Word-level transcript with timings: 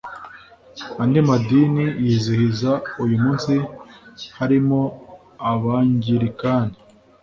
Andi 1.01 1.19
madini 1.29 1.85
yizihiza 2.05 2.71
uyu 3.03 3.15
munsi 3.23 3.53
harimo 4.37 4.79
Abangilikani 5.51 6.75